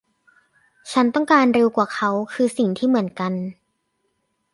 [0.91, 3.33] ฉันต้องการเร็วกว่าเค้าคือสิ่งที่เหมือนกัน